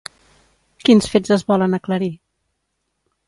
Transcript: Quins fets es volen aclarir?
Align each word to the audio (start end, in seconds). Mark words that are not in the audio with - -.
Quins 0.87 1.09
fets 1.11 1.33
es 1.35 1.45
volen 1.53 1.79
aclarir? 1.79 2.11